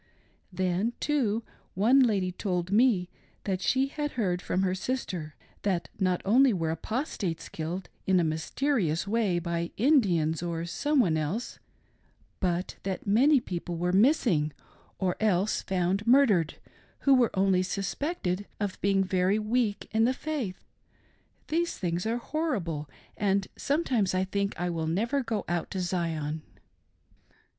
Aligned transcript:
Then, 0.51 0.93
too, 0.99 1.43
one 1.75 1.99
lady 1.99 2.31
told 2.31 2.71
me 2.71 3.07
that 3.43 3.61
she 3.61 3.85
had 3.85 4.13
heard 4.13 4.41
from 4.41 4.63
her 4.63 4.73
sister 4.73 5.35
that 5.61 5.89
not 5.99 6.23
only 6.25 6.53
were 6.53 6.71
apostates 6.71 7.47
killed 7.49 7.87
in 8.07 8.19
a 8.19 8.23
mysterious 8.23 9.07
way 9.07 9.37
by 9.37 9.69
Indians 9.77 10.41
or 10.41 10.65
some 10.65 10.99
one 10.99 11.17
else, 11.17 11.59
but 12.39 12.77
that 12.81 13.05
many 13.05 13.39
people 13.39 13.77
were 13.77 13.91
"mis 13.93 14.25
r/O 14.25 14.31
THE 14.33 14.37
MORMON 14.39 14.49
EMIGRATION. 14.49 14.57
sing," 14.57 14.97
or 14.97 15.15
else 15.19 15.61
found 15.61 16.07
murdered, 16.07 16.55
who 17.01 17.13
were 17.13 17.29
only 17.35 17.61
suspects 17.61 18.41
of 18.59 18.81
being 18.81 19.03
very 19.03 19.37
weak 19.37 19.87
in 19.91 20.05
the 20.05 20.15
faith. 20.15 20.65
These 21.49 21.77
things 21.77 22.07
are 22.07 22.17
horrible, 22.17 22.89
and 23.15 23.47
sometimes 23.55 24.15
I 24.15 24.23
think 24.23 24.59
I 24.59 24.71
will 24.71 24.87
never 24.87 25.21
go 25.21 25.45
out 25.47 25.69
to 25.69 25.79
Zion." 25.79 26.41